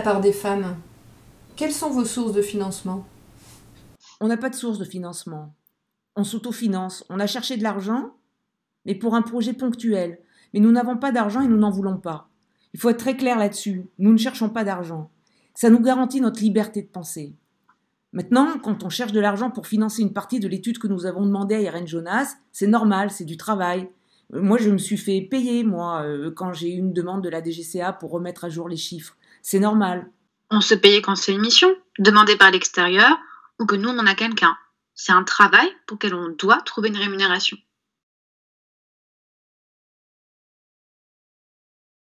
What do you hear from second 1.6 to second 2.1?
sont vos